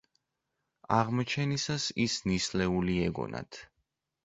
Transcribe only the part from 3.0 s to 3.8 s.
ეგონათ.